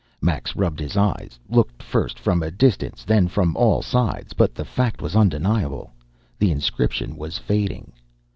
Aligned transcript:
Max 0.19 0.55
rubbed 0.55 0.79
his 0.79 0.97
eyes, 0.97 1.37
looked 1.47 1.83
first 1.83 2.17
from 2.17 2.41
a 2.41 2.49
distance, 2.49 3.03
then 3.03 3.27
from 3.27 3.55
all 3.55 3.83
sides; 3.83 4.33
but 4.33 4.55
the 4.55 4.65
fact 4.65 4.99
was 4.99 5.15
undeniable 5.15 5.91
the 6.39 6.49
inscription 6.49 7.15
was 7.15 7.37
fading. 7.37 7.91